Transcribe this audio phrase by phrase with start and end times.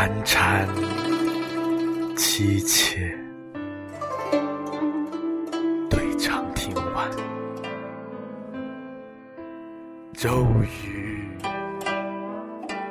[0.00, 0.66] 寒蝉
[2.16, 3.14] 凄切，
[5.90, 7.06] 对长亭晚，
[10.14, 11.28] 骤雨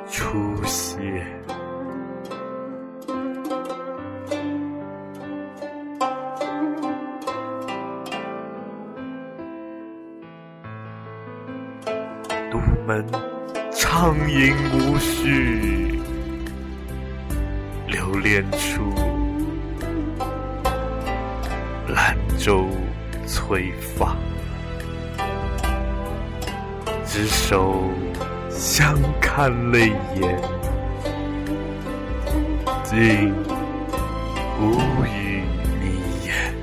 [0.08, 1.00] 初歇。
[12.52, 13.04] 独门
[13.72, 15.98] 畅饮无绪，
[17.90, 18.94] 流连处，
[21.88, 22.68] 兰舟
[23.26, 24.16] 催发。
[27.04, 27.82] 执手
[28.48, 30.40] 相看泪眼，
[32.84, 33.34] 竟
[34.60, 35.42] 无语
[35.80, 36.54] 迷言。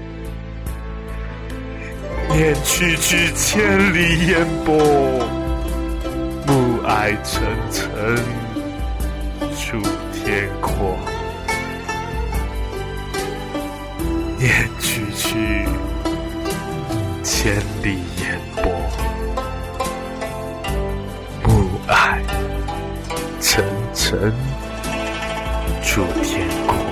[2.29, 4.73] 念去去千里烟波。
[6.45, 8.15] 暮霭沉沉
[9.53, 9.77] 楚
[10.13, 10.97] 天阔，
[17.47, 18.69] 千里烟波。
[21.45, 22.21] 暮霭
[23.39, 24.33] 沉沉
[25.81, 26.86] 出天阔。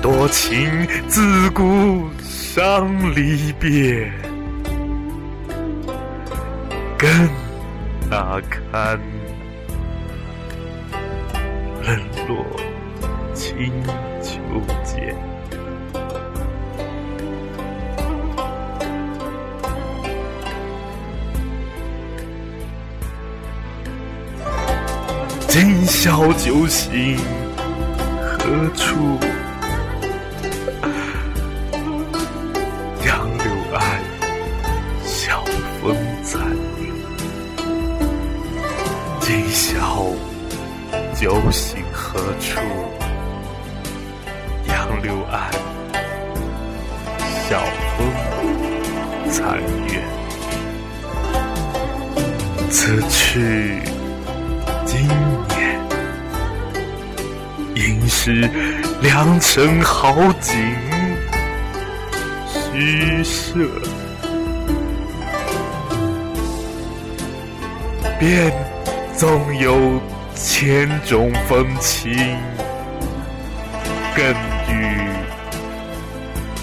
[0.00, 4.10] 多情自古伤离别，
[6.96, 7.10] 更
[8.08, 8.98] 那堪
[11.82, 12.46] 冷落
[13.34, 13.72] 清
[14.22, 14.40] 秋
[14.84, 15.14] 节。
[25.48, 27.18] 今宵酒醒
[28.22, 29.18] 何处？
[41.20, 42.60] 酒醒何处？
[44.68, 45.50] 杨柳岸，
[47.48, 47.58] 晓
[47.96, 48.06] 风
[49.28, 49.58] 残
[49.88, 50.00] 月。
[52.70, 53.82] 此去
[54.86, 55.08] 经
[55.48, 55.80] 年，
[57.74, 58.48] 应是
[59.02, 60.54] 良辰好景。
[62.46, 63.58] 虚设，
[68.20, 68.52] 便
[69.16, 70.00] 纵有
[70.40, 72.12] 千种风情，
[74.14, 74.24] 更
[74.68, 75.10] 与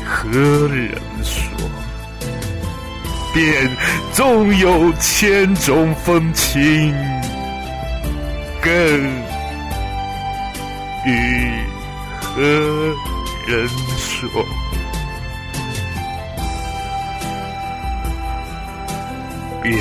[0.06, 0.30] 何
[0.69, 1.52] 人说？
[3.34, 3.69] 便
[4.14, 6.96] 纵有千种风情，
[8.62, 8.72] 更
[11.06, 11.52] 与
[12.22, 12.41] 何
[13.46, 14.46] 人说？
[19.62, 19.78] 便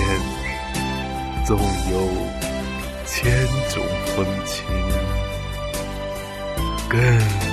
[1.47, 1.57] 纵
[1.93, 2.09] 有
[3.17, 3.81] 千种
[4.17, 4.65] 风情，
[6.89, 7.44] 更。